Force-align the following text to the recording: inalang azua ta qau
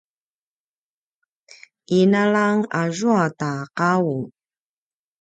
inalang 1.99 2.61
azua 2.81 3.25
ta 3.39 3.51
qau 3.77 4.07